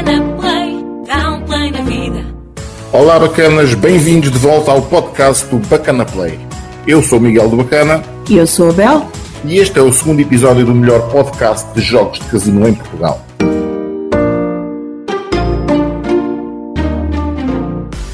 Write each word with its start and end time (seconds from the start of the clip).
Bacana 0.00 0.32
Play, 0.40 0.84
dá 1.06 1.30
um 1.30 1.42
play 1.42 1.70
na 1.70 1.82
vida. 1.82 2.24
Olá, 2.90 3.18
bacanas, 3.18 3.74
bem-vindos 3.74 4.30
de 4.30 4.38
volta 4.38 4.70
ao 4.70 4.80
podcast 4.80 5.44
do 5.48 5.58
Bacana 5.68 6.06
Play. 6.06 6.40
Eu 6.86 7.02
sou 7.02 7.20
Miguel 7.20 7.50
do 7.50 7.58
Bacana 7.58 8.02
E 8.26 8.38
eu 8.38 8.46
sou 8.46 8.70
a 8.70 8.72
Bel. 8.72 9.06
e 9.44 9.58
este 9.58 9.78
é 9.78 9.82
o 9.82 9.92
segundo 9.92 10.20
episódio 10.20 10.64
do 10.64 10.74
melhor 10.74 11.10
podcast 11.10 11.66
de 11.74 11.82
jogos 11.82 12.18
de 12.18 12.24
casino 12.24 12.66
em 12.66 12.72
Portugal. 12.72 13.22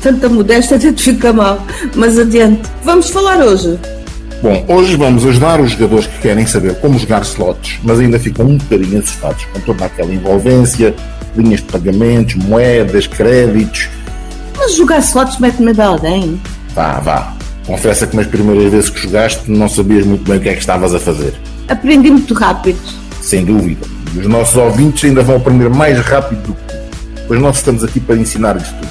Tanta 0.03 0.29
modéstia 0.29 0.79
até 0.79 0.93
te 0.93 1.05
fica 1.05 1.33
mal. 1.33 1.65
Mas 1.95 2.19
adiante. 2.19 2.69
Vamos 2.83 3.11
falar 3.11 3.39
hoje. 3.39 3.79
Bom, 4.43 4.65
hoje 4.69 4.97
vamos 4.97 5.25
ajudar 5.25 5.61
os 5.61 5.71
jogadores 5.71 6.07
que 6.09 6.19
querem 6.19 6.47
saber 6.47 6.75
como 6.81 6.99
jogar 6.99 7.23
slots, 7.23 7.79
mas 7.85 8.01
ainda 8.01 8.19
ficam 8.19 8.45
um 8.47 8.59
bocadinho 8.59 8.99
assustados 8.99 9.45
com 9.47 9.61
toda 9.61 9.85
aquela 9.87 10.13
envolvência, 10.13 10.95
linhas 11.37 11.61
de 11.61 11.67
pagamentos, 11.67 12.35
moedas, 12.35 13.07
créditos. 13.07 13.89
Mas 14.57 14.75
jogar 14.75 14.99
slots 14.99 15.39
mete 15.39 15.63
medo 15.63 15.81
a 15.81 15.87
alguém? 15.87 16.41
Vá, 16.75 17.01
vá. 17.01 17.37
Confessa 17.67 18.07
que 18.07 18.17
nas 18.17 18.27
primeiras 18.27 18.71
vezes 18.71 18.91
que 18.91 19.01
jogaste 19.01 19.51
não 19.51 19.69
sabias 19.69 20.07
muito 20.07 20.25
bem 20.29 20.39
o 20.39 20.41
que 20.41 20.49
é 20.49 20.53
que 20.55 20.61
estavas 20.61 20.95
a 20.95 21.01
fazer. 21.01 21.35
Aprendi 21.69 22.11
muito 22.11 22.33
rápido. 22.33 22.79
Sem 23.21 23.45
dúvida. 23.45 23.87
E 24.15 24.21
os 24.21 24.27
nossos 24.27 24.57
ouvintes 24.57 25.05
ainda 25.05 25.23
vão 25.23 25.37
aprender 25.37 25.69
mais 25.69 25.99
rápido 25.99 26.43
do 26.43 26.55
que 26.55 26.63
tu. 26.63 26.77
Pois 27.27 27.41
nós 27.41 27.57
estamos 27.57 27.83
aqui 27.83 27.99
para 27.99 28.17
ensinar-lhes 28.17 28.69
tudo. 28.69 28.89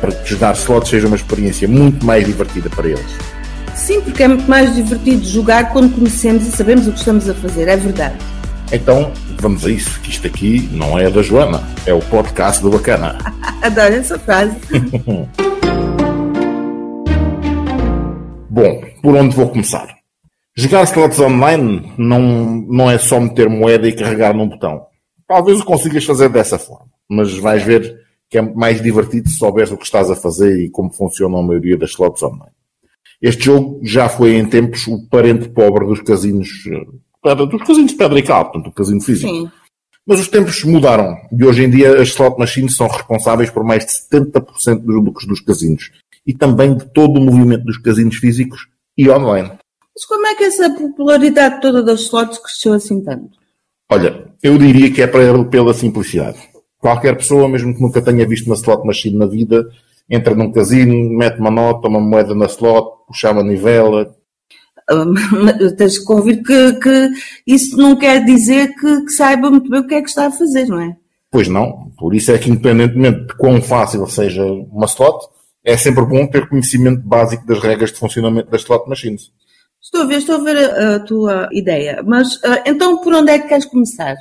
Para 0.00 0.12
que 0.12 0.30
jogar 0.30 0.54
slots 0.54 0.88
seja 0.88 1.06
uma 1.08 1.16
experiência 1.16 1.66
muito 1.66 2.06
mais 2.06 2.24
divertida 2.24 2.70
para 2.70 2.88
eles. 2.88 3.18
Sim, 3.74 4.00
porque 4.02 4.22
é 4.22 4.28
muito 4.28 4.48
mais 4.48 4.74
divertido 4.74 5.24
jogar 5.24 5.70
quando 5.70 5.92
conhecemos 5.92 6.46
e 6.46 6.52
sabemos 6.52 6.86
o 6.86 6.92
que 6.92 6.98
estamos 6.98 7.28
a 7.28 7.34
fazer. 7.34 7.66
É 7.68 7.76
verdade. 7.76 8.14
Então, 8.74 9.12
vamos 9.38 9.66
a 9.66 9.70
isso, 9.70 10.00
que 10.00 10.08
isto 10.08 10.26
aqui 10.26 10.66
não 10.72 10.98
é 10.98 11.10
da 11.10 11.20
Joana, 11.20 11.62
é 11.84 11.92
o 11.92 12.00
podcast 12.00 12.62
do 12.62 12.70
Bacana. 12.70 13.18
Adoro 13.60 13.92
essa 13.92 14.18
frase. 14.18 14.56
Bom, 18.48 18.80
por 19.02 19.14
onde 19.14 19.36
vou 19.36 19.50
começar? 19.50 19.94
Jogar 20.56 20.84
slots 20.84 21.20
online 21.20 21.92
não, 21.98 22.20
não 22.66 22.90
é 22.90 22.96
só 22.96 23.20
meter 23.20 23.46
moeda 23.50 23.86
e 23.86 23.92
carregar 23.92 24.34
num 24.34 24.48
botão. 24.48 24.86
Talvez 25.28 25.60
o 25.60 25.64
consigas 25.66 26.06
fazer 26.06 26.30
dessa 26.30 26.58
forma, 26.58 26.86
mas 27.06 27.36
vais 27.36 27.62
ver 27.62 28.00
que 28.30 28.38
é 28.38 28.42
mais 28.42 28.80
divertido 28.82 29.28
se 29.28 29.36
souberes 29.36 29.70
o 29.70 29.76
que 29.76 29.84
estás 29.84 30.10
a 30.10 30.16
fazer 30.16 30.64
e 30.64 30.70
como 30.70 30.90
funciona 30.90 31.38
a 31.38 31.42
maioria 31.42 31.76
das 31.76 31.90
slots 31.90 32.22
online. 32.22 32.52
Este 33.20 33.44
jogo 33.44 33.80
já 33.82 34.08
foi 34.08 34.36
em 34.36 34.46
tempos 34.46 34.86
o 34.86 35.06
parente 35.08 35.50
pobre 35.50 35.86
dos 35.86 36.00
casinos, 36.00 36.48
eh, 37.24 37.34
dos 37.34 37.62
casinos 37.62 37.92
de 37.92 37.96
pedra 37.96 38.18
e 38.18 38.22
cal, 38.22 38.44
portanto, 38.44 38.68
o 38.68 38.72
casino 38.72 39.00
físico. 39.00 39.32
Sim. 39.32 39.50
Mas 40.06 40.18
os 40.18 40.28
tempos 40.28 40.64
mudaram 40.64 41.16
e 41.30 41.44
hoje 41.44 41.64
em 41.64 41.70
dia 41.70 42.00
as 42.00 42.08
slot 42.08 42.36
machines 42.38 42.74
são 42.74 42.88
responsáveis 42.88 43.50
por 43.50 43.62
mais 43.62 43.86
de 43.86 43.92
70% 43.92 44.80
dos 44.80 44.96
lucros 44.96 45.26
dos 45.26 45.40
casinos 45.40 45.92
e 46.26 46.34
também 46.34 46.76
de 46.76 46.86
todo 46.86 47.18
o 47.18 47.20
movimento 47.20 47.64
dos 47.64 47.78
casinos 47.78 48.16
físicos 48.16 48.66
e 48.98 49.08
online. 49.08 49.52
Mas 49.94 50.04
como 50.06 50.26
é 50.26 50.34
que 50.34 50.44
essa 50.44 50.70
popularidade 50.70 51.60
toda 51.60 51.82
das 51.82 52.00
slots 52.00 52.38
cresceu 52.38 52.72
assim 52.72 53.00
tanto? 53.02 53.38
Olha, 53.90 54.32
eu 54.42 54.58
diria 54.58 54.90
que 54.90 55.02
é 55.02 55.06
pela 55.06 55.74
simplicidade. 55.74 56.38
Qualquer 56.78 57.16
pessoa, 57.16 57.48
mesmo 57.48 57.74
que 57.74 57.80
nunca 57.80 58.02
tenha 58.02 58.26
visto 58.26 58.46
uma 58.46 58.56
slot 58.56 58.84
machine 58.84 59.16
na 59.16 59.26
vida, 59.26 59.68
entra 60.10 60.34
num 60.34 60.50
casino, 60.50 60.94
mete 61.16 61.38
uma 61.38 61.50
nota, 61.50 61.88
uma 61.88 62.00
moeda 62.00 62.34
na 62.34 62.46
slot, 62.46 62.88
puxa 63.06 63.28
a 63.28 63.34
manivela. 63.34 64.16
Hum, 64.92 65.14
Tens 65.76 65.98
que 65.98 66.04
convir 66.04 66.42
que, 66.42 66.72
que 66.74 67.10
isso 67.46 67.76
não 67.76 67.96
quer 67.96 68.24
dizer 68.24 68.74
que, 68.74 69.04
que 69.04 69.12
saiba 69.12 69.50
muito 69.50 69.70
bem 69.70 69.80
o 69.80 69.86
que 69.86 69.94
é 69.94 70.02
que 70.02 70.08
está 70.08 70.26
a 70.26 70.30
fazer, 70.30 70.66
não 70.66 70.80
é? 70.80 70.96
Pois 71.30 71.48
não. 71.48 71.90
Por 71.98 72.14
isso 72.14 72.30
é 72.30 72.38
que, 72.38 72.50
independentemente 72.50 73.26
de 73.26 73.36
quão 73.36 73.60
fácil 73.62 74.06
seja 74.06 74.44
uma 74.44 74.86
slot, 74.86 75.26
é 75.64 75.76
sempre 75.76 76.04
bom 76.04 76.26
ter 76.26 76.48
conhecimento 76.48 77.02
básico 77.02 77.46
das 77.46 77.60
regras 77.60 77.92
de 77.92 77.98
funcionamento 77.98 78.50
das 78.50 78.62
slot 78.62 78.88
machines. 78.88 79.30
Estou 79.80 80.02
a 80.02 80.06
ver, 80.06 80.18
estou 80.18 80.36
a 80.36 80.38
ver 80.38 80.56
a, 80.56 80.96
a 80.96 81.00
tua 81.00 81.48
ideia. 81.52 82.02
Mas 82.06 82.38
ah, 82.44 82.62
então 82.66 82.98
por 82.98 83.14
onde 83.14 83.32
é 83.32 83.38
que 83.38 83.48
queres 83.48 83.64
começar? 83.64 84.16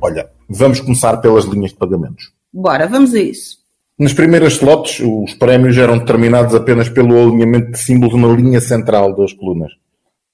Olha, 0.00 0.28
vamos 0.48 0.80
começar 0.80 1.18
pelas 1.18 1.44
linhas 1.44 1.70
de 1.70 1.76
pagamentos. 1.76 2.32
Bora, 2.52 2.86
vamos 2.88 3.14
a 3.14 3.20
isso. 3.20 3.61
Nas 4.02 4.12
primeiras 4.12 4.54
slots, 4.54 4.98
os 4.98 5.32
prémios 5.34 5.78
eram 5.78 5.96
determinados 5.96 6.56
apenas 6.56 6.88
pelo 6.88 7.16
alinhamento 7.16 7.70
de 7.70 7.78
símbolos 7.78 8.20
na 8.20 8.26
linha 8.34 8.60
central 8.60 9.14
das 9.14 9.32
colunas. 9.32 9.70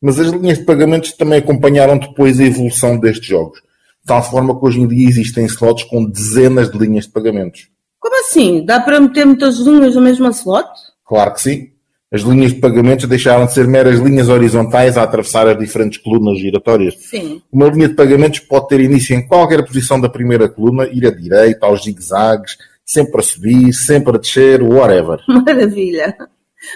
Mas 0.01 0.19
as 0.19 0.29
linhas 0.29 0.57
de 0.57 0.65
pagamentos 0.65 1.13
também 1.13 1.41
acompanharam 1.41 1.99
depois 1.99 2.41
a 2.41 2.45
evolução 2.45 2.99
destes 2.99 3.27
jogos. 3.29 3.59
De 3.59 4.07
tal 4.07 4.23
forma 4.23 4.59
que 4.59 4.65
hoje 4.65 4.81
em 4.81 4.89
dia 4.89 5.07
existem 5.07 5.45
slots 5.45 5.85
com 5.85 6.03
dezenas 6.03 6.71
de 6.71 6.79
linhas 6.79 7.05
de 7.05 7.11
pagamentos. 7.11 7.69
Como 8.01 8.19
assim? 8.19 8.65
Dá 8.65 8.81
para 8.81 8.99
meter 9.01 9.27
muitas 9.27 9.59
linhas 9.59 9.95
no 9.95 10.01
mesmo 10.01 10.27
slot? 10.31 10.71
Claro 11.07 11.35
que 11.35 11.43
sim. 11.43 11.69
As 12.11 12.23
linhas 12.23 12.55
de 12.55 12.61
pagamentos 12.61 13.07
deixaram 13.07 13.45
de 13.45 13.53
ser 13.53 13.69
meras 13.69 14.01
linhas 14.01 14.31
horizontais 14.31 14.97
a 14.97 15.03
atravessar 15.03 15.47
as 15.47 15.59
diferentes 15.59 15.99
colunas 15.99 16.39
giratórias. 16.39 16.95
Sim. 17.01 17.43
Uma 17.53 17.69
linha 17.69 17.89
de 17.89 17.95
pagamentos 17.95 18.41
pode 18.41 18.67
ter 18.69 18.81
início 18.81 19.15
em 19.15 19.27
qualquer 19.27 19.63
posição 19.63 20.01
da 20.01 20.09
primeira 20.09 20.49
coluna, 20.49 20.89
ir 20.91 21.07
à 21.07 21.11
direita, 21.11 21.67
aos 21.67 21.85
zigue-zagues, 21.85 22.57
sempre 22.89 23.21
a 23.21 23.23
subir, 23.23 23.73
sempre 23.75 24.17
a 24.17 24.19
descer, 24.19 24.63
whatever. 24.63 25.19
Maravilha. 25.29 26.17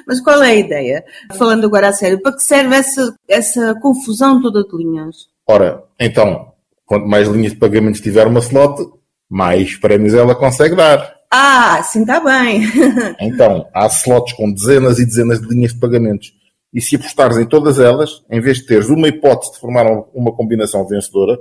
Mas 0.06 0.20
qual 0.20 0.42
é 0.42 0.50
a 0.50 0.54
ideia? 0.54 1.04
Falando 1.36 1.66
agora 1.66 1.88
a 1.88 1.92
sério, 1.92 2.20
para 2.20 2.36
que 2.36 2.42
serve 2.42 2.76
essa, 2.76 3.16
essa 3.26 3.74
confusão 3.80 4.40
toda 4.40 4.62
de 4.62 4.76
linhas? 4.76 5.28
Ora, 5.46 5.82
então, 5.98 6.52
quanto 6.84 7.06
mais 7.06 7.26
linhas 7.28 7.52
de 7.52 7.58
pagamentos 7.58 8.00
tiver 8.00 8.26
uma 8.26 8.40
slot, 8.40 8.80
mais 9.28 9.74
prémios 9.76 10.14
ela 10.14 10.34
consegue 10.34 10.76
dar. 10.76 11.16
Ah, 11.30 11.82
sim, 11.82 12.02
está 12.02 12.20
bem. 12.20 12.62
Então, 13.18 13.66
há 13.74 13.86
slots 13.86 14.34
com 14.34 14.52
dezenas 14.52 14.98
e 14.98 15.06
dezenas 15.06 15.40
de 15.40 15.48
linhas 15.48 15.72
de 15.72 15.80
pagamentos. 15.80 16.32
E 16.72 16.80
se 16.80 16.96
apostares 16.96 17.38
em 17.38 17.46
todas 17.46 17.78
elas, 17.78 18.22
em 18.30 18.40
vez 18.40 18.58
de 18.58 18.66
teres 18.66 18.88
uma 18.88 19.08
hipótese 19.08 19.52
de 19.52 19.58
formar 19.58 19.86
uma 20.14 20.32
combinação 20.32 20.86
vencedora, 20.86 21.38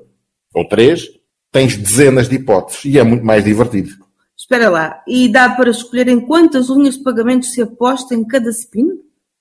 ou 0.53 0.67
três, 0.67 1.07
tens 1.51 1.77
dezenas 1.77 2.27
de 2.27 2.35
hipóteses. 2.35 2.85
E 2.85 2.97
é 2.97 3.03
muito 3.03 3.25
mais 3.25 3.43
divertido. 3.43 3.91
Espera 4.41 4.69
lá. 4.69 5.03
E 5.07 5.31
dá 5.31 5.51
para 5.51 5.69
escolher 5.69 6.07
em 6.07 6.19
quantas 6.19 6.67
linhas 6.67 6.97
de 6.97 7.03
pagamentos 7.03 7.53
se 7.53 7.61
aposta 7.61 8.15
em 8.15 8.25
cada 8.25 8.49
spin? 8.49 8.87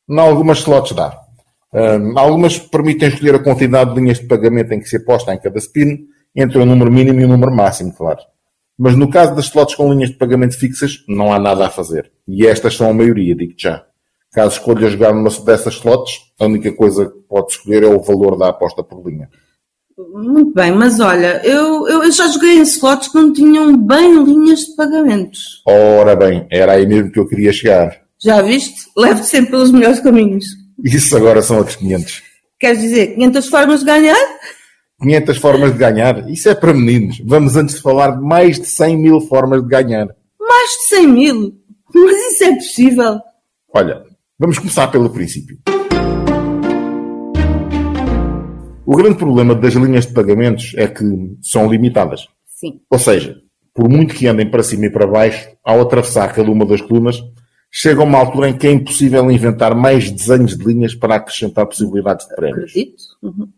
Em 0.06 0.18
algumas 0.18 0.58
slots 0.58 0.92
dá. 0.92 1.18
Hum, 1.72 2.18
algumas 2.18 2.58
permitem 2.58 3.08
escolher 3.08 3.36
a 3.36 3.42
quantidade 3.42 3.94
de 3.94 3.98
linhas 3.98 4.18
de 4.18 4.26
pagamento 4.26 4.72
em 4.72 4.78
que 4.78 4.88
se 4.88 4.98
aposta 4.98 5.32
em 5.32 5.38
cada 5.38 5.56
spin, 5.58 6.06
entre 6.36 6.58
o 6.58 6.66
número 6.66 6.92
mínimo 6.92 7.18
e 7.18 7.24
o 7.24 7.28
número 7.28 7.50
máximo, 7.50 7.94
claro. 7.94 8.20
Mas 8.78 8.94
no 8.94 9.10
caso 9.10 9.34
das 9.34 9.46
slots 9.46 9.74
com 9.74 9.90
linhas 9.90 10.10
de 10.10 10.18
pagamento 10.18 10.58
fixas, 10.58 11.02
não 11.08 11.32
há 11.32 11.38
nada 11.38 11.66
a 11.66 11.70
fazer. 11.70 12.12
E 12.28 12.46
estas 12.46 12.76
são 12.76 12.90
a 12.90 12.92
maioria, 12.92 13.34
digo 13.34 13.54
já. 13.56 13.86
Caso 14.32 14.58
escolha 14.58 14.90
jogar 14.90 15.14
numa 15.14 15.30
dessas 15.30 15.74
slots, 15.74 16.12
a 16.38 16.44
única 16.44 16.72
coisa 16.72 17.06
que 17.06 17.18
pode 17.26 17.52
escolher 17.52 17.84
é 17.84 17.88
o 17.88 18.02
valor 18.02 18.36
da 18.36 18.48
aposta 18.48 18.84
por 18.84 19.02
linha. 19.08 19.30
Muito 20.12 20.52
bem, 20.54 20.72
mas 20.72 21.00
olha, 21.00 21.40
eu, 21.44 21.86
eu, 21.88 22.10
já 22.10 22.26
joguei 22.28 22.58
em 22.58 22.62
slots 22.62 23.08
que 23.08 23.14
não 23.14 23.32
tinham 23.32 23.76
bem 23.76 24.24
linhas 24.24 24.60
de 24.60 24.76
pagamentos. 24.76 25.62
Ora 25.66 26.16
bem, 26.16 26.46
era 26.50 26.72
aí 26.72 26.86
mesmo 26.86 27.10
que 27.10 27.18
eu 27.18 27.26
queria 27.26 27.52
chegar. 27.52 28.00
Já 28.22 28.42
viste? 28.42 28.86
Levo-te 28.96 29.26
sempre 29.26 29.50
pelos 29.52 29.70
melhores 29.70 30.00
caminhos. 30.00 30.44
Isso 30.82 31.16
agora 31.16 31.42
são 31.42 31.58
outros 31.58 31.76
500. 31.76 32.22
Queres 32.58 32.80
dizer 32.80 33.14
500 33.14 33.48
formas 33.48 33.80
de 33.80 33.86
ganhar? 33.86 34.38
500 35.02 35.38
formas 35.38 35.72
de 35.72 35.78
ganhar? 35.78 36.28
Isso 36.30 36.48
é 36.48 36.54
para 36.54 36.74
meninos. 36.74 37.20
Vamos 37.24 37.56
antes 37.56 37.76
de 37.76 37.82
falar 37.82 38.16
de 38.16 38.22
mais 38.22 38.60
de 38.60 38.66
100 38.66 38.98
mil 38.98 39.20
formas 39.22 39.62
de 39.62 39.68
ganhar. 39.68 40.06
Mais 40.38 40.70
de 40.70 40.88
100 40.88 41.08
mil? 41.08 41.54
Mas 41.94 42.32
isso 42.32 42.44
é 42.44 42.54
possível? 42.54 43.20
Olha, 43.74 44.02
vamos 44.38 44.58
começar 44.58 44.88
pelo 44.88 45.10
princípio. 45.10 45.58
O 48.90 48.96
grande 48.96 49.18
problema 49.18 49.54
das 49.54 49.74
linhas 49.74 50.04
de 50.04 50.12
pagamentos 50.12 50.72
é 50.76 50.88
que 50.88 51.04
são 51.40 51.70
limitadas. 51.70 52.26
Sim. 52.44 52.80
Ou 52.90 52.98
seja, 52.98 53.36
por 53.72 53.88
muito 53.88 54.12
que 54.12 54.26
andem 54.26 54.50
para 54.50 54.64
cima 54.64 54.86
e 54.86 54.90
para 54.90 55.06
baixo, 55.06 55.48
ao 55.62 55.80
atravessar 55.80 56.34
cada 56.34 56.50
uma 56.50 56.66
das 56.66 56.80
colunas, 56.80 57.22
chega 57.70 58.00
a 58.00 58.04
uma 58.04 58.18
altura 58.18 58.48
em 58.48 58.58
que 58.58 58.66
é 58.66 58.72
impossível 58.72 59.30
inventar 59.30 59.76
mais 59.76 60.10
desenhos 60.10 60.58
de 60.58 60.64
linhas 60.64 60.92
para 60.92 61.14
acrescentar 61.14 61.66
possibilidades 61.66 62.26
de 62.26 62.34
prémios. 62.34 62.68
Acredito. 62.68 63.02
Uhum. 63.22 63.48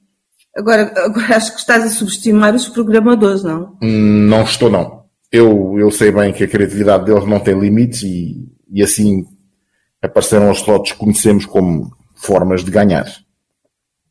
Agora, 0.55 0.93
agora 0.99 1.35
acho 1.35 1.55
que 1.55 1.61
estás 1.61 1.83
a 1.83 1.89
subestimar 1.89 2.55
os 2.55 2.69
programadores, 2.69 3.43
não? 3.43 3.75
Não 3.81 4.43
estou, 4.43 4.71
não. 4.71 5.05
Eu, 5.33 5.79
eu 5.79 5.91
sei 5.91 6.13
bem 6.13 6.35
que 6.35 6.45
a 6.45 6.49
criatividade 6.49 7.07
deles 7.07 7.27
não 7.27 7.41
tem 7.41 7.59
limites 7.59 8.03
e, 8.03 8.53
e 8.71 8.83
assim 8.83 9.25
apareceram 10.03 10.51
os 10.51 10.59
slots 10.59 10.93
que 10.93 10.99
conhecemos 10.99 11.47
como 11.47 11.91
formas 12.15 12.63
de 12.63 12.71
ganhar. 12.71 13.07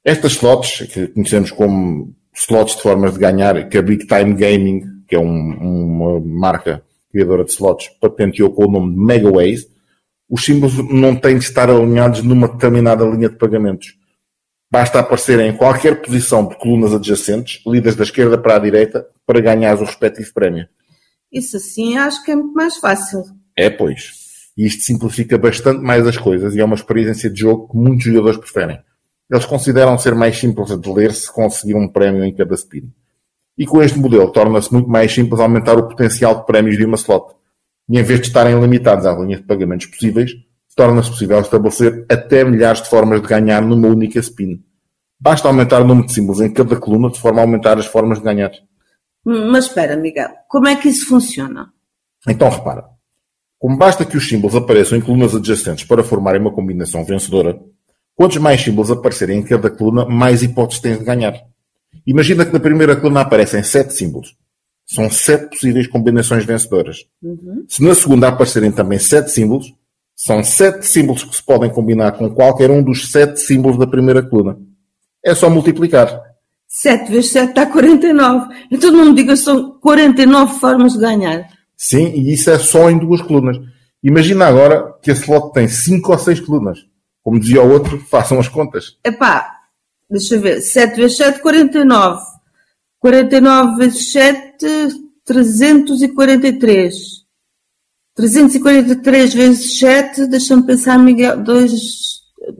Estas 0.03 0.33
slots, 0.33 0.81
que 0.92 1.07
conhecemos 1.07 1.51
como 1.51 2.13
slots 2.33 2.75
de 2.75 2.81
formas 2.81 3.13
de 3.13 3.19
ganhar, 3.19 3.69
que 3.69 3.77
a 3.77 3.81
Big 3.81 4.07
Time 4.07 4.33
Gaming, 4.33 4.81
que 5.07 5.15
é 5.15 5.19
um- 5.19 5.53
uma 5.53 6.19
marca 6.19 6.83
criadora 7.12 7.44
de 7.44 7.51
slots, 7.51 7.89
patenteou 8.00 8.51
com 8.51 8.65
o 8.65 8.71
nome 8.71 8.94
de 8.95 9.00
Megaways, 9.00 9.68
os 10.30 10.44
símbolos 10.44 10.77
não 10.92 11.15
têm 11.15 11.38
de 11.38 11.44
estar 11.44 11.69
alinhados 11.69 12.24
numa 12.24 12.48
determinada 12.48 13.03
linha 13.06 13.30
de 13.30 13.36
pagamentos. 13.38 13.95
Basta 14.71 15.00
aparecerem 15.00 15.50
em 15.50 15.57
qualquer 15.57 16.01
posição 16.01 16.47
de 16.47 16.56
colunas 16.57 16.94
adjacentes, 16.94 17.62
lidas 17.68 17.95
da 17.95 18.04
esquerda 18.04 18.38
para 18.38 18.56
a 18.56 18.59
direita, 18.59 19.06
para 19.25 19.42
ganhar 19.42 19.75
o 19.77 19.83
respectivo 19.83 20.33
prémio. 20.33 20.68
Isso 21.31 21.57
assim 21.57 21.97
acho 21.97 22.24
que 22.24 22.31
é 22.31 22.36
muito 22.36 22.54
mais 22.54 22.77
fácil. 22.77 23.24
É, 23.57 23.69
pois. 23.69 24.13
E 24.57 24.65
isto 24.65 24.83
simplifica 24.83 25.38
bastante 25.38 25.81
mais 25.81 26.07
as 26.07 26.18
coisas 26.18 26.56
e 26.56 26.62
é 26.62 26.65
uma 26.65 26.75
experiência 26.75 27.30
de 27.30 27.42
jogo 27.42 27.69
que 27.69 27.77
muitos 27.77 28.06
jogadores 28.06 28.38
preferem. 28.38 28.80
Eles 29.31 29.45
consideram 29.45 29.98
ser 29.98 30.13
mais 30.13 30.38
simples 30.38 30.78
de 30.78 30.89
ler 30.92 31.13
se 31.13 31.31
conseguir 31.31 31.74
um 31.75 31.88
prémio 31.88 32.25
em 32.25 32.33
cada 32.36 32.54
spin. 32.56 32.92
E 33.57 33.66
com 33.66 33.81
este 33.81 33.98
modelo 33.98 34.30
torna-se 34.30 34.74
muito 34.74 34.89
mais 34.89 35.13
simples 35.13 35.39
aumentar 35.39 35.78
o 35.78 35.88
potencial 35.88 36.39
de 36.39 36.45
prémios 36.45 36.78
de 36.78 36.83
uma 36.83 36.98
slot. 36.98 37.33
E 37.89 37.98
em 37.98 38.04
vez 38.04 38.19
de 38.19 38.28
estarem 38.28 38.60
limitados 38.60 39.06
às 39.06 39.18
linhas 39.18 39.39
de 39.39 39.48
pagamentos 39.48 39.86
possíveis, 39.86 40.31
torna-se 40.75 41.10
possível 41.10 41.39
estabelecer 41.39 42.06
até 42.10 42.44
milhares 42.44 42.81
de 42.81 42.89
formas 42.89 43.22
de 43.22 43.28
ganhar 43.28 43.62
numa 43.62 43.88
única 43.88 44.19
spin. 44.19 44.62
Basta 45.18 45.48
aumentar 45.48 45.81
o 45.81 45.86
número 45.86 46.07
de 46.07 46.13
símbolos 46.13 46.42
em 46.42 46.51
cada 46.51 46.75
coluna 46.75 47.10
de 47.10 47.19
forma 47.19 47.39
a 47.39 47.44
aumentar 47.44 47.78
as 47.78 47.86
formas 47.86 48.18
de 48.18 48.25
ganhar. 48.25 48.51
Mas 49.24 49.66
espera, 49.66 49.95
Miguel, 49.95 50.31
como 50.50 50.68
é 50.68 50.75
que 50.75 50.89
isso 50.89 51.07
funciona? 51.07 51.72
Então 52.28 52.50
repara, 52.50 52.86
como 53.60 53.78
basta 53.78 54.04
que 54.04 54.18
os 54.18 54.28
símbolos 54.28 54.56
apareçam 54.56 54.98
em 54.98 55.01
colunas 55.01 55.36
adjacentes 55.36 55.86
para 55.86 56.04
formarem 56.04 56.42
uma 56.42 56.51
combinação 56.51 57.06
vencedora, 57.06 57.62
quantos 58.21 58.38
mais 58.38 58.62
símbolos 58.62 58.91
aparecerem 58.91 59.39
em 59.39 59.41
cada 59.41 59.68
coluna, 59.71 60.06
mais 60.06 60.44
hipóteses 60.44 60.79
tens 60.79 61.00
de 61.00 61.03
ganhar. 61.03 61.33
Imagina 62.06 62.45
que 62.45 62.53
na 62.53 62.59
primeira 62.59 62.95
coluna 62.95 63.21
aparecem 63.21 63.63
sete 63.63 63.95
símbolos. 63.95 64.35
São 64.85 65.09
sete 65.09 65.50
possíveis 65.50 65.88
combinações 65.88 66.45
vencedoras. 66.45 66.97
Uhum. 67.23 67.65
Se 67.68 67.81
na 67.81 67.95
segunda 67.95 68.27
aparecerem 68.27 68.71
também 68.71 69.00
sete 69.00 69.31
símbolos, 69.31 69.73
são 70.15 70.44
sete 70.44 70.85
símbolos 70.85 71.23
que 71.23 71.35
se 71.35 71.44
podem 71.44 71.71
combinar 71.71 72.12
com 72.12 72.29
qualquer 72.29 72.69
um 72.69 72.83
dos 72.83 73.09
sete 73.09 73.39
símbolos 73.39 73.79
da 73.79 73.88
primeira 73.88 74.21
coluna. 74.21 74.56
É 75.25 75.33
só 75.33 75.50
multiplicar. 75.50 76.21
7 76.68 77.12
vezes 77.12 77.31
7 77.31 77.56
dá 77.56 77.65
49. 77.65 78.53
Então 78.69 78.91
não 78.91 79.06
me 79.06 79.15
diga 79.15 79.35
são 79.35 79.79
49 79.79 80.59
formas 80.59 80.94
de 80.94 81.00
ganhar. 81.00 81.50
Sim, 81.75 82.13
e 82.13 82.31
isso 82.31 82.51
é 82.51 82.59
só 82.59 82.88
em 82.88 83.00
duas 83.00 83.19
colunas. 83.23 83.57
Imagina 84.03 84.45
agora 84.45 84.94
que 85.01 85.09
a 85.09 85.13
slot 85.15 85.53
tem 85.53 85.68
cinco 85.68 86.12
ou 86.12 86.19
seis 86.19 86.39
colunas. 86.39 86.90
Como 87.23 87.39
dizia 87.39 87.62
o 87.62 87.71
outro, 87.71 88.00
façam 88.09 88.39
as 88.39 88.47
contas. 88.47 88.97
Epá, 89.03 89.59
deixa 90.09 90.35
eu 90.35 90.41
ver. 90.41 90.62
7 90.62 90.95
vezes 90.95 91.18
7, 91.18 91.41
49. 91.41 92.19
49 93.00 93.77
vezes 93.77 94.12
7, 94.12 94.65
343. 95.25 97.21
343 98.15 99.33
vezes 99.33 99.79
7, 99.79 100.27
deixa-me 100.27 100.63
pensar, 100.63 101.00
Miguel, 101.00 101.41
2, 101.41 101.71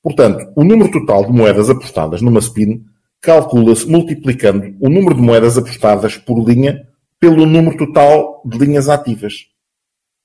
Portanto, 0.00 0.46
o 0.54 0.62
número 0.62 0.90
total 0.90 1.26
de 1.26 1.32
moedas 1.32 1.68
apostadas 1.68 2.22
numa 2.22 2.38
spin 2.38 2.84
calcula-se 3.24 3.86
multiplicando 3.86 4.76
o 4.80 4.88
número 4.88 5.14
de 5.14 5.22
moedas 5.22 5.56
apostadas 5.56 6.16
por 6.16 6.38
linha 6.46 6.86
pelo 7.18 7.46
número 7.46 7.76
total 7.76 8.42
de 8.44 8.58
linhas 8.58 8.88
ativas. 8.88 9.46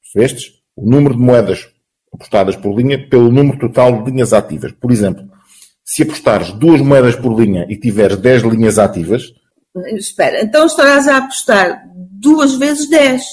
Percebestes? 0.01 0.53
O 0.75 0.89
número 0.89 1.15
de 1.15 1.21
moedas 1.21 1.67
apostadas 2.13 2.55
por 2.55 2.75
linha 2.75 3.07
pelo 3.09 3.31
número 3.31 3.57
total 3.59 4.03
de 4.03 4.11
linhas 4.11 4.33
ativas. 4.33 4.71
Por 4.73 4.91
exemplo, 4.91 5.29
se 5.83 6.03
apostares 6.03 6.51
duas 6.53 6.81
moedas 6.81 7.15
por 7.15 7.39
linha 7.39 7.65
e 7.69 7.77
tiveres 7.77 8.17
10 8.17 8.43
linhas 8.43 8.77
ativas. 8.77 9.23
Espera, 9.95 10.41
então 10.41 10.65
estarás 10.65 11.07
a 11.07 11.17
apostar 11.17 11.83
duas 11.95 12.55
vezes 12.55 12.89
10, 12.89 13.23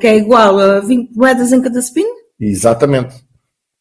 que 0.00 0.06
é 0.06 0.16
igual 0.16 0.58
a 0.58 0.80
20 0.80 1.14
moedas 1.14 1.52
em 1.52 1.60
cada 1.60 1.80
spin? 1.80 2.06
Exatamente. 2.40 3.14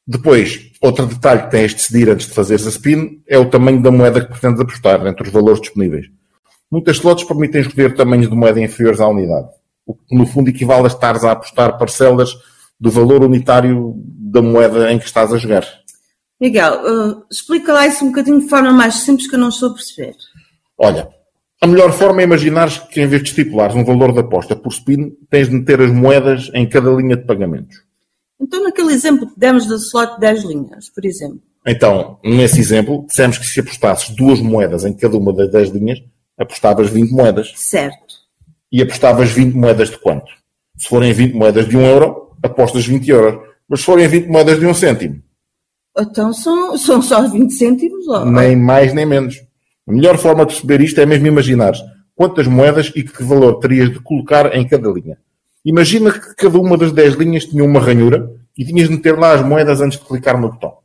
Depois, 0.08 0.72
outro 0.82 1.06
detalhe 1.06 1.44
que 1.44 1.52
tens 1.52 1.72
de 1.72 1.78
decidir 1.78 2.10
antes 2.10 2.28
de 2.28 2.34
fazeres 2.34 2.66
a 2.66 2.70
spin 2.70 3.22
é 3.28 3.38
o 3.38 3.50
tamanho 3.50 3.82
da 3.82 3.92
moeda 3.92 4.22
que 4.22 4.32
pretendes 4.32 4.62
apostar 4.62 5.06
entre 5.06 5.28
os 5.28 5.34
valores 5.34 5.60
disponíveis. 5.60 6.06
Muitas 6.72 6.96
slots 6.96 7.26
permitem 7.26 7.60
escolher 7.60 7.94
tamanhos 7.94 8.30
de 8.30 8.36
moeda 8.36 8.62
inferiores 8.62 9.02
à 9.02 9.08
unidade, 9.08 9.50
o 9.86 9.94
que 9.94 10.16
no 10.16 10.26
fundo 10.26 10.50
equivale 10.50 10.86
a 10.86 10.88
estares 10.88 11.26
a 11.26 11.32
apostar 11.32 11.78
parcelas 11.78 12.30
do 12.80 12.90
valor 12.90 13.22
unitário 13.24 13.96
da 13.98 14.42
moeda 14.42 14.92
em 14.94 14.98
que 14.98 15.06
estás 15.06 15.34
a 15.34 15.38
jogar. 15.38 15.66
Miguel, 16.40 16.74
uh, 16.84 17.24
explica 17.30 17.74
lá 17.74 17.86
isso 17.88 18.06
um 18.06 18.10
bocadinho 18.10 18.40
de 18.40 18.48
forma 18.48 18.72
mais 18.72 18.96
simples 18.96 19.28
que 19.28 19.36
eu 19.36 19.40
não 19.40 19.50
estou 19.50 19.72
a 19.72 19.74
perceber. 19.74 20.16
Olha, 20.78 21.10
a 21.60 21.68
melhor 21.68 21.92
forma 21.92 22.22
é 22.22 22.24
imaginares 22.24 22.78
que 22.78 23.02
em 23.02 23.08
vez 23.08 23.24
de 23.24 23.30
estipulares 23.30 23.76
um 23.76 23.84
valor 23.84 24.14
de 24.14 24.20
aposta 24.20 24.56
por 24.56 24.72
spin, 24.72 25.12
tens 25.30 25.50
de 25.50 25.56
meter 25.56 25.82
as 25.82 25.92
moedas 25.92 26.52
em 26.54 26.70
cada 26.70 26.92
linha 26.92 27.18
de 27.18 27.26
pagamentos. 27.26 27.87
Então, 28.40 28.64
naquele 28.64 28.94
exemplo 28.94 29.28
que 29.28 29.40
demos 29.40 29.66
da 29.68 29.76
slot 29.76 30.16
de 30.16 30.20
10 30.20 30.44
linhas, 30.44 30.90
por 30.90 31.06
exemplo. 31.06 31.42
Então, 31.66 32.20
nesse 32.24 32.60
exemplo, 32.60 33.06
dissemos 33.08 33.38
que 33.38 33.46
se 33.46 33.60
apostasses 33.60 34.16
duas 34.16 34.40
moedas 34.40 34.86
em 34.86 34.94
cada 34.94 35.18
uma 35.18 35.34
das 35.34 35.52
10 35.52 35.70
linhas, 35.72 36.00
apostavas 36.38 36.90
20 36.90 37.12
moedas. 37.12 37.54
Certo. 37.56 38.16
E 38.72 38.82
apostavas 38.82 39.30
20 39.32 39.54
moedas 39.54 39.90
de 39.90 39.98
quanto? 39.98 40.32
Se 40.78 40.88
forem 40.88 41.12
20 41.12 41.34
moedas 41.34 41.68
de 41.68 41.76
1 41.76 41.82
euro, 41.82 42.32
apostas 42.44 42.86
20 42.86 43.10
euros. 43.10 43.48
Mas 43.68 43.80
se 43.80 43.86
forem 43.86 44.08
20 44.08 44.28
moedas 44.28 44.60
de 44.60 44.66
1 44.66 44.74
cêntimo? 44.74 45.22
Então 46.00 46.32
são, 46.32 46.78
são 46.78 47.02
só 47.02 47.28
20 47.28 47.52
cêntimos? 47.52 48.08
Ou... 48.08 48.26
Nem 48.26 48.56
mais 48.56 48.94
nem 48.94 49.06
menos. 49.06 49.36
A 49.88 49.92
melhor 49.92 50.18
forma 50.18 50.46
de 50.46 50.54
perceber 50.54 50.82
isto 50.82 51.02
é 51.02 51.06
mesmo 51.06 51.28
imaginar 51.28 51.74
quantas 52.16 52.48
moedas 52.48 52.92
e 52.96 53.04
que 53.04 53.24
valor 53.24 53.60
terias 53.60 53.92
de 53.92 54.00
colocar 54.00 54.56
em 54.56 54.68
cada 54.68 54.90
linha. 54.90 55.18
Imagina 55.68 56.14
que 56.14 56.34
cada 56.34 56.58
uma 56.58 56.78
das 56.78 56.94
10 56.94 57.16
linhas 57.16 57.44
tinha 57.44 57.62
uma 57.62 57.82
ranhura 57.82 58.32
e 58.58 58.64
tinhas 58.64 58.88
de 58.88 58.96
meter 58.96 59.20
lá 59.20 59.34
as 59.34 59.46
moedas 59.46 59.82
antes 59.82 60.00
de 60.00 60.06
clicar 60.06 60.40
no 60.40 60.50
botão. 60.50 60.76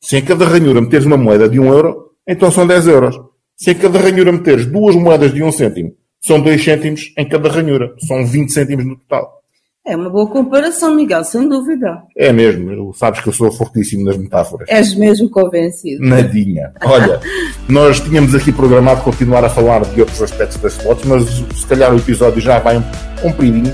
Se 0.00 0.16
em 0.16 0.24
cada 0.24 0.46
ranhura 0.46 0.80
meteres 0.80 1.04
uma 1.04 1.18
moeda 1.18 1.46
de 1.46 1.60
1 1.60 1.66
euro, 1.66 2.12
então 2.26 2.50
são 2.50 2.66
10 2.66 2.88
euros. 2.88 3.20
Se 3.54 3.72
em 3.72 3.74
cada 3.74 3.98
ranhura 3.98 4.32
meteres 4.32 4.64
duas 4.64 4.96
moedas 4.96 5.34
de 5.34 5.42
1 5.42 5.52
cêntimo, 5.52 5.92
são 6.22 6.40
2 6.40 6.64
cêntimos 6.64 7.12
em 7.18 7.28
cada 7.28 7.50
ranhura. 7.50 7.94
São 7.98 8.24
20 8.24 8.50
cêntimos 8.50 8.86
no 8.86 8.96
total. 8.96 9.42
É 9.86 9.94
uma 9.94 10.08
boa 10.08 10.26
comparação, 10.30 10.94
Miguel, 10.94 11.22
sem 11.22 11.46
dúvida. 11.46 12.02
É 12.16 12.32
mesmo. 12.32 12.94
Sabes 12.94 13.20
que 13.20 13.28
eu 13.28 13.32
sou 13.34 13.52
fortíssimo 13.52 14.06
nas 14.06 14.16
metáforas. 14.16 14.66
És 14.70 14.94
mesmo 14.94 15.28
convencido. 15.28 16.02
Nadinha. 16.02 16.72
Olha, 16.82 17.20
nós 17.68 18.00
tínhamos 18.00 18.34
aqui 18.34 18.50
programado 18.50 19.02
continuar 19.02 19.44
a 19.44 19.50
falar 19.50 19.84
de 19.84 20.00
outros 20.00 20.22
aspectos 20.22 20.56
das 20.56 20.78
fotos, 20.78 21.04
mas 21.04 21.24
se 21.54 21.66
calhar 21.66 21.92
o 21.92 21.98
episódio 21.98 22.40
já 22.40 22.58
vai 22.58 22.78
um 22.78 22.82
compridinho 23.20 23.70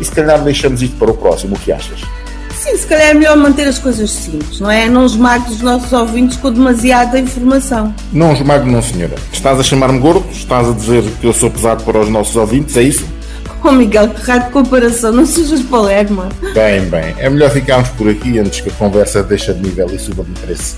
e 0.00 0.04
se 0.04 0.12
calhar 0.12 0.42
deixamos 0.42 0.82
isto 0.82 0.96
para 0.96 1.10
o 1.10 1.14
próximo. 1.14 1.56
O 1.56 1.58
que 1.58 1.70
achas? 1.70 2.00
Sim, 2.54 2.76
se 2.76 2.86
calhar 2.86 3.08
é 3.08 3.14
melhor 3.14 3.36
manter 3.36 3.66
as 3.66 3.78
coisas 3.78 4.10
simples, 4.10 4.60
não 4.60 4.70
é? 4.70 4.88
Não 4.88 5.06
esmague 5.06 5.50
os 5.50 5.60
nossos 5.62 5.92
ouvintes 5.92 6.36
com 6.36 6.52
demasiada 6.52 7.18
informação. 7.18 7.94
Não 8.12 8.32
esmago, 8.32 8.70
não, 8.70 8.82
senhora. 8.82 9.14
Estás 9.32 9.58
a 9.58 9.62
chamar-me 9.62 9.98
gordo? 9.98 10.26
Estás 10.30 10.68
a 10.68 10.72
dizer 10.72 11.02
que 11.20 11.26
eu 11.26 11.32
sou 11.32 11.50
pesado 11.50 11.84
para 11.84 11.98
os 11.98 12.08
nossos 12.08 12.36
ouvintes? 12.36 12.76
É 12.76 12.82
isso? 12.82 13.06
Oh 13.62 13.72
Miguel, 13.72 14.08
que 14.08 14.22
raio 14.22 14.44
de 14.44 14.50
comparação, 14.50 15.12
não 15.12 15.26
sejas 15.26 15.60
palerma. 15.62 16.28
Bem, 16.54 16.82
bem, 16.88 17.14
é 17.18 17.28
melhor 17.28 17.50
ficarmos 17.50 17.90
por 17.90 18.08
aqui 18.08 18.38
antes 18.38 18.60
que 18.60 18.70
a 18.70 18.72
conversa 18.72 19.22
deixe 19.22 19.52
de 19.52 19.62
nível 19.62 19.86
e 19.92 19.98
suba 19.98 20.24
de 20.24 20.30
interesse. 20.30 20.76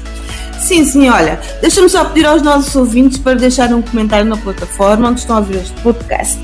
Sim, 0.58 0.84
sim, 0.84 1.08
olha, 1.08 1.40
deixa-me 1.60 1.88
só 1.88 2.04
pedir 2.04 2.26
aos 2.26 2.42
nossos 2.42 2.74
ouvintes 2.76 3.18
para 3.18 3.34
deixar 3.34 3.72
um 3.72 3.82
comentário 3.82 4.24
na 4.24 4.36
plataforma 4.36 5.10
onde 5.10 5.20
estão 5.20 5.36
a 5.36 5.38
ouvir 5.40 5.56
este 5.58 5.72
podcast. 5.80 6.38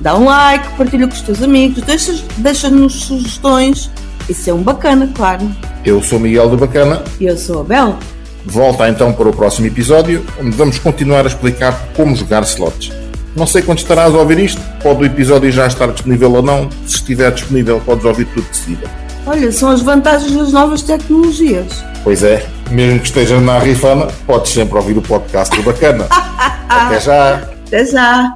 Dá 0.00 0.16
um 0.16 0.24
like, 0.26 0.68
partilha 0.76 1.06
com 1.08 1.14
os 1.14 1.20
teus 1.22 1.42
amigos, 1.42 1.82
deixa- 1.82 2.14
deixa-nos 2.38 2.94
sugestões. 3.04 3.90
Isso 4.28 4.50
é 4.50 4.54
um 4.54 4.62
bacana, 4.62 5.10
claro. 5.14 5.50
Eu 5.84 6.02
sou 6.02 6.20
Miguel 6.20 6.48
do 6.50 6.56
Bacana. 6.56 7.02
E 7.18 7.26
eu 7.26 7.36
sou 7.36 7.60
a 7.60 7.64
Bel. 7.64 7.96
Volta 8.44 8.88
então 8.88 9.12
para 9.12 9.28
o 9.28 9.32
próximo 9.32 9.66
episódio, 9.66 10.24
onde 10.40 10.50
vamos 10.56 10.78
continuar 10.78 11.24
a 11.24 11.28
explicar 11.28 11.88
como 11.96 12.14
jogar 12.14 12.42
slots. 12.44 12.92
Não 13.36 13.46
sei 13.46 13.62
quando 13.62 13.78
estarás 13.78 14.14
a 14.14 14.18
ouvir 14.18 14.38
isto, 14.38 14.60
pode 14.82 15.02
o 15.02 15.06
episódio 15.06 15.50
já 15.50 15.66
estar 15.66 15.86
disponível 15.88 16.32
ou 16.32 16.42
não. 16.42 16.68
Se 16.86 16.96
estiver 16.96 17.30
disponível, 17.32 17.80
podes 17.84 18.04
ouvir 18.04 18.26
tudo 18.26 18.48
de 18.50 18.56
seguida. 18.56 18.86
Olha, 19.26 19.52
são 19.52 19.70
as 19.70 19.82
vantagens 19.82 20.32
das 20.34 20.52
novas 20.52 20.82
tecnologias. 20.82 21.84
Pois 22.04 22.22
é, 22.22 22.46
mesmo 22.70 23.00
que 23.00 23.06
esteja 23.06 23.38
na 23.40 23.58
rifana, 23.58 24.06
podes 24.26 24.52
sempre 24.52 24.76
ouvir 24.78 24.96
o 24.96 25.02
podcast 25.02 25.54
do 25.56 25.62
Bacana. 25.62 26.06
Até 26.68 27.00
já! 27.00 27.34
Até 27.66 27.84
já! 27.84 28.32